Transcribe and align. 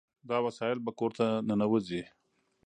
دا 0.29 0.37
وسایل 0.47 0.77
به 0.85 0.91
کور 0.99 1.11
ته 1.17 1.25
ننوځي. 1.47 2.03